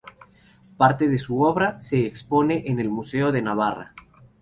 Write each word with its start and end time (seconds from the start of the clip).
Parte 0.77 1.07
de 1.07 1.19
su 1.19 1.43
obra 1.43 1.79
se 1.79 2.07
expone 2.07 2.63
en 2.65 2.79
el 2.79 2.89
Museo 2.89 3.31
de 3.31 3.43
Navarra. 3.43 3.93